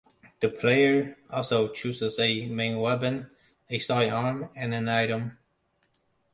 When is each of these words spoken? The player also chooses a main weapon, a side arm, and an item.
The 0.39 0.49
player 0.49 1.15
also 1.29 1.67
chooses 1.67 2.17
a 2.17 2.47
main 2.47 2.79
weapon, 2.79 3.29
a 3.69 3.77
side 3.77 4.09
arm, 4.09 4.49
and 4.55 4.73
an 4.73 4.89
item. 4.89 5.37